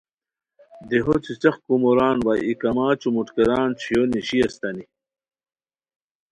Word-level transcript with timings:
دیہو 0.87 1.15
څیڅیق 1.23 1.55
کوموران 1.65 2.17
وا 2.25 2.33
ای 2.45 2.53
کما 2.61 2.87
چوموٹکیران 3.01 3.69
چھویو 3.79 4.03
نیشیتانی 4.13 4.85